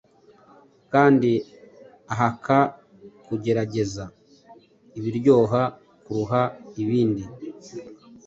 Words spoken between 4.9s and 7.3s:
ibiryoha kuruha ibindi